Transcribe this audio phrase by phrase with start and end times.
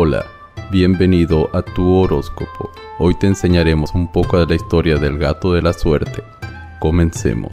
[0.00, 0.24] Hola,
[0.70, 2.70] bienvenido a tu horóscopo.
[3.00, 6.22] Hoy te enseñaremos un poco de la historia del gato de la suerte.
[6.78, 7.50] Comencemos.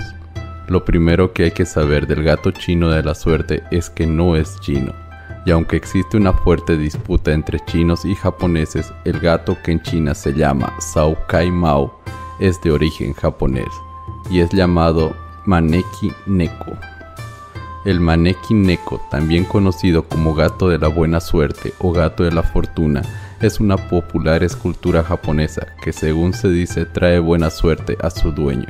[0.67, 4.35] Lo primero que hay que saber del gato chino de la suerte es que no
[4.35, 4.93] es chino.
[5.47, 10.13] Y aunque existe una fuerte disputa entre chinos y japoneses, el gato que en China
[10.13, 11.99] se llama Sao Kai Mao
[12.39, 13.73] es de origen japonés
[14.29, 15.15] y es llamado
[15.45, 16.77] Maneki Neko.
[17.85, 22.41] El Maneki Neko, también conocido como gato de la buena suerte o gato de la
[22.41, 23.03] fortuna,
[23.41, 28.65] es una popular escultura japonesa que según se dice trae buena suerte a su dueño.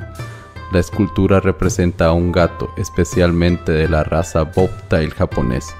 [0.73, 5.73] La escultura representa a un gato, especialmente de la raza bobtail japonés,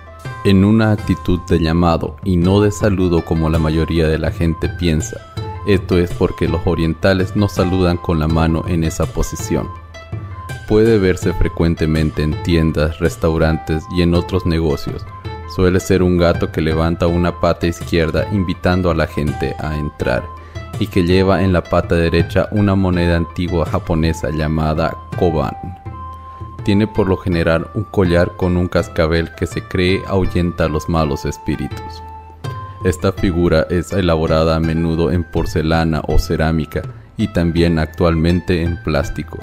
[0.46, 4.70] en una actitud de llamado y no de saludo como la mayoría de la gente
[4.70, 5.20] piensa.
[5.68, 9.68] Esto es porque los orientales no saludan con la mano en esa posición
[10.68, 15.06] puede verse frecuentemente en tiendas, restaurantes y en otros negocios.
[15.56, 20.24] Suele ser un gato que levanta una pata izquierda invitando a la gente a entrar
[20.80, 25.56] y que lleva en la pata derecha una moneda antigua japonesa llamada koban.
[26.64, 30.90] Tiene por lo general un collar con un cascabel que se cree ahuyenta a los
[30.90, 32.04] malos espíritus.
[32.84, 36.82] Esta figura es elaborada a menudo en porcelana o cerámica
[37.18, 39.38] y también actualmente en plástico.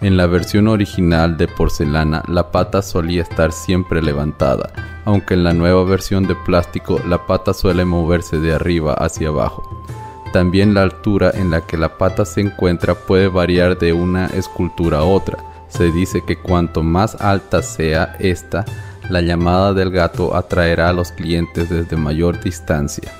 [0.00, 4.70] En la versión original de porcelana la pata solía estar siempre levantada,
[5.04, 9.84] aunque en la nueva versión de plástico la pata suele moverse de arriba hacia abajo.
[10.32, 14.98] También la altura en la que la pata se encuentra puede variar de una escultura
[14.98, 15.38] a otra.
[15.68, 18.64] Se dice que cuanto más alta sea esta,
[19.10, 23.12] la llamada del gato atraerá a los clientes desde mayor distancia.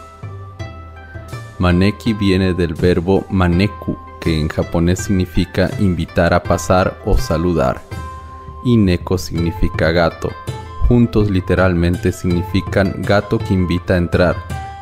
[1.58, 7.82] Maneki viene del verbo maneku, que en japonés significa invitar a pasar o saludar,
[8.64, 10.30] y neko significa gato.
[10.88, 14.36] Juntos literalmente significan gato que invita a entrar.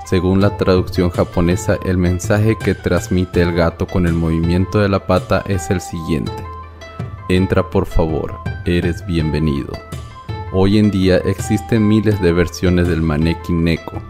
[0.07, 5.07] Según la traducción japonesa, el mensaje que transmite el gato con el movimiento de la
[5.07, 6.33] pata es el siguiente.
[7.29, 9.73] Entra por favor, eres bienvenido.
[10.53, 14.03] Hoy en día existen miles de versiones del maneki neko,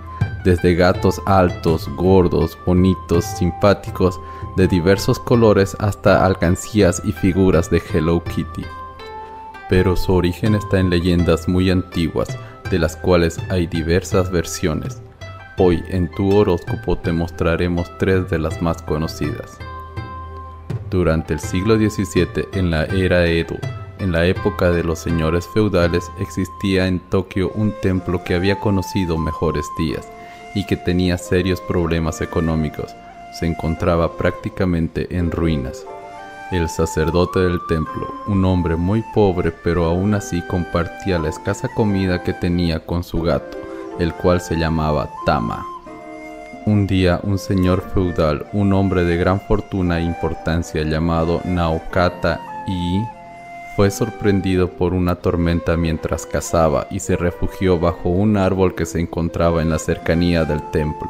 [0.44, 4.20] desde gatos altos, gordos, bonitos, simpáticos,
[4.56, 8.64] de diversos colores hasta alcancías y figuras de Hello Kitty.
[9.68, 12.28] Pero su origen está en leyendas muy antiguas,
[12.70, 15.00] de las cuales hay diversas versiones.
[15.58, 19.58] Hoy en tu horóscopo te mostraremos tres de las más conocidas.
[20.90, 23.56] Durante el siglo XVII, en la era Edo,
[23.98, 29.16] en la época de los señores feudales, existía en Tokio un templo que había conocido
[29.16, 30.06] mejores días
[30.54, 32.94] y que tenía serios problemas económicos
[33.32, 35.84] se encontraba prácticamente en ruinas.
[36.50, 42.22] El sacerdote del templo, un hombre muy pobre pero aún así compartía la escasa comida
[42.22, 43.56] que tenía con su gato,
[43.98, 45.64] el cual se llamaba Tama.
[46.66, 52.38] Un día un señor feudal, un hombre de gran fortuna e importancia llamado Naokata
[52.68, 53.02] I,
[53.76, 59.00] fue sorprendido por una tormenta mientras cazaba y se refugió bajo un árbol que se
[59.00, 61.08] encontraba en la cercanía del templo.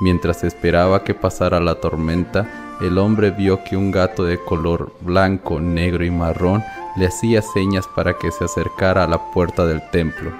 [0.00, 2.46] Mientras esperaba que pasara la tormenta,
[2.80, 6.62] el hombre vio que un gato de color blanco, negro y marrón
[6.96, 10.32] le hacía señas para que se acercara a la puerta del templo.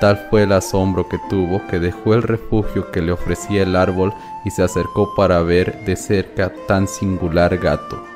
[0.00, 4.12] Tal fue el asombro que tuvo que dejó el refugio que le ofrecía el árbol
[4.44, 8.13] y se acercó para ver de cerca tan singular gato.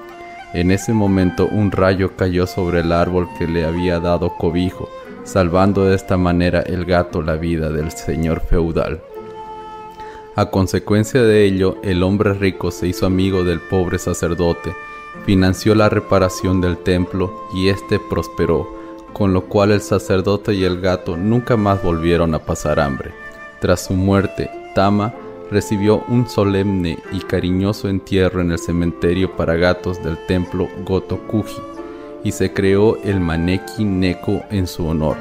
[0.54, 4.88] En ese momento un rayo cayó sobre el árbol que le había dado cobijo,
[5.24, 9.02] salvando de esta manera el gato la vida del señor feudal.
[10.36, 14.72] A consecuencia de ello, el hombre rico se hizo amigo del pobre sacerdote,
[15.26, 18.68] financió la reparación del templo y éste prosperó,
[19.12, 23.12] con lo cual el sacerdote y el gato nunca más volvieron a pasar hambre.
[23.60, 25.12] Tras su muerte, Tama
[25.50, 31.62] recibió un solemne y cariñoso entierro en el cementerio para gatos del templo Gotokuji
[32.24, 35.16] y se creó el Maneki Neko en su honor.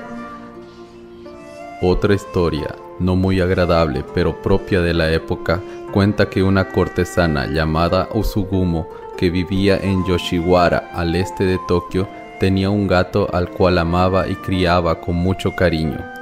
[1.82, 8.10] Otra historia no muy agradable pero propia de la época, cuenta que una cortesana llamada
[8.14, 8.88] Usugumo,
[9.18, 12.08] que vivía en Yoshiwara, al este de Tokio,
[12.40, 16.17] tenía un gato al cual amaba y criaba con mucho cariño.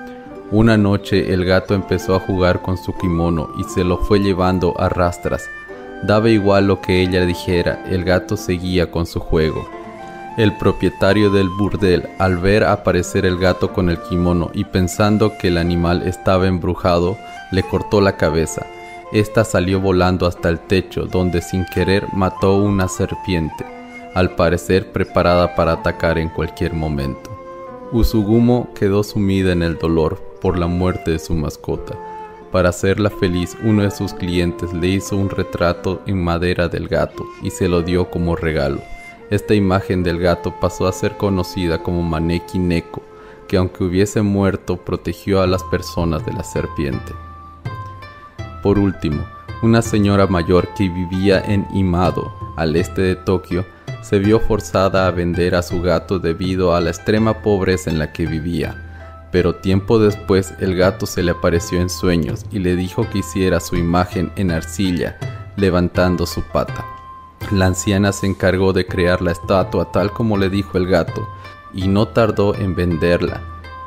[0.51, 4.79] Una noche el gato empezó a jugar con su kimono y se lo fue llevando
[4.79, 5.49] a rastras.
[6.03, 9.67] Daba igual lo que ella dijera, el gato seguía con su juego.
[10.37, 15.47] El propietario del burdel, al ver aparecer el gato con el kimono y pensando que
[15.47, 17.17] el animal estaba embrujado,
[17.51, 18.67] le cortó la cabeza.
[19.11, 23.65] Esta salió volando hasta el techo, donde sin querer mató una serpiente,
[24.13, 27.31] al parecer preparada para atacar en cualquier momento.
[27.91, 31.95] Usugumo quedó sumida en el dolor por la muerte de su mascota.
[32.51, 37.25] Para hacerla feliz, uno de sus clientes le hizo un retrato en madera del gato
[37.41, 38.79] y se lo dio como regalo.
[39.31, 43.01] Esta imagen del gato pasó a ser conocida como Maneki Neko,
[43.47, 47.13] que aunque hubiese muerto protegió a las personas de la serpiente.
[48.61, 49.25] Por último,
[49.63, 53.65] una señora mayor que vivía en Imado, al este de Tokio,
[54.03, 58.13] se vio forzada a vender a su gato debido a la extrema pobreza en la
[58.13, 58.84] que vivía.
[59.35, 63.59] Pero tiempo después el gato se le apareció en sueños y le dijo que hiciera
[63.59, 65.17] su imagen en arcilla,
[65.57, 66.85] levantando su pata.
[67.51, 71.27] La anciana se encargó de crear la estatua tal como le dijo el gato,
[71.73, 73.41] y no tardó en venderla.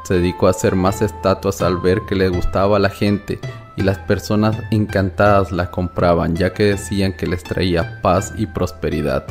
[0.05, 3.41] Se dedicó a hacer más estatuas al ver que le gustaba a la gente
[3.75, 9.25] y las personas encantadas la compraban ya que decían que les traía paz y prosperidad.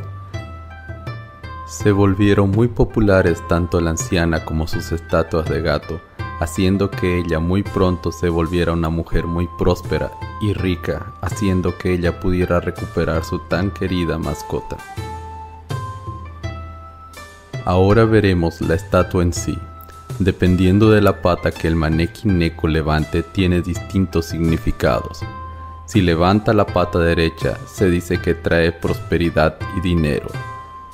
[1.68, 6.02] Se volvieron muy populares tanto la anciana como sus estatuas de gato,
[6.40, 10.12] haciendo que ella muy pronto se volviera una mujer muy próspera
[10.42, 14.78] y rica, haciendo que ella pudiera recuperar su tan querida mascota.
[17.66, 19.58] Ahora veremos la estatua en sí.
[20.20, 25.20] Dependiendo de la pata que el maneki neko levante tiene distintos significados.
[25.86, 30.28] Si levanta la pata derecha, se dice que trae prosperidad y dinero.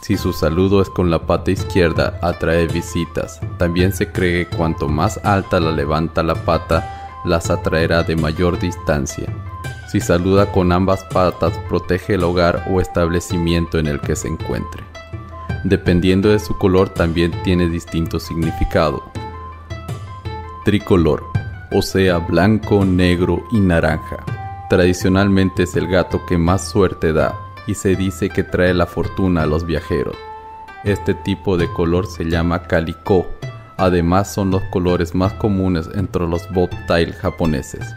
[0.04, 3.40] Si su saludo es con la pata izquierda, atrae visitas.
[3.58, 8.60] También se cree que cuanto más alta la levanta la pata, las atraerá de mayor
[8.60, 9.34] distancia.
[9.90, 14.84] Si saluda con ambas patas, protege el hogar o establecimiento en el que se encuentre.
[15.64, 19.02] Dependiendo de su color, también tiene distinto significado.
[20.66, 21.24] Tricolor,
[21.72, 24.18] o sea, blanco, negro y naranja.
[24.70, 29.44] Tradicionalmente es el gato que más suerte da, y se dice que trae la fortuna
[29.44, 30.16] a los viajeros.
[30.84, 33.26] Este tipo de color se llama calico.
[33.78, 37.96] Además son los colores más comunes entre los bobtail japoneses.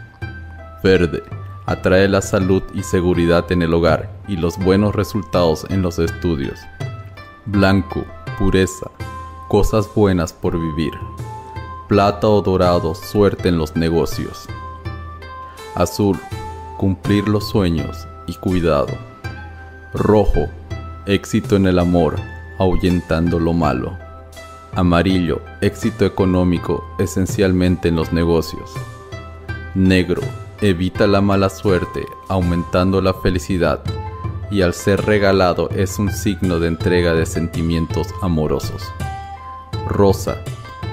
[0.83, 1.21] Verde.
[1.65, 6.59] Atrae la salud y seguridad en el hogar y los buenos resultados en los estudios.
[7.45, 8.05] Blanco.
[8.39, 8.89] Pureza.
[9.49, 10.93] Cosas buenas por vivir.
[11.89, 12.95] Plata o dorado.
[12.95, 14.47] Suerte en los negocios.
[15.75, 16.17] Azul.
[16.77, 19.16] Cumplir los sueños y cuidado.
[19.97, 20.47] Rojo,
[21.07, 22.17] éxito en el amor,
[22.59, 23.97] ahuyentando lo malo.
[24.73, 28.71] Amarillo, éxito económico, esencialmente en los negocios.
[29.73, 30.21] Negro,
[30.61, 33.81] evita la mala suerte, aumentando la felicidad.
[34.51, 38.83] Y al ser regalado es un signo de entrega de sentimientos amorosos.
[39.87, 40.37] Rosa,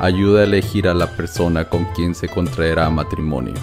[0.01, 3.55] ayuda a elegir a la persona con quien se contraerá matrimonio.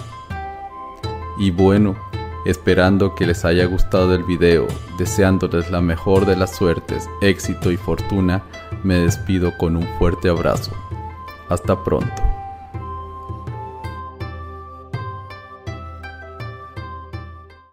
[1.36, 1.96] Y bueno,
[2.44, 4.66] Esperando que les haya gustado el video,
[4.98, 8.42] deseándoles la mejor de las suertes, éxito y fortuna,
[8.82, 10.72] me despido con un fuerte abrazo.
[11.48, 12.31] Hasta pronto.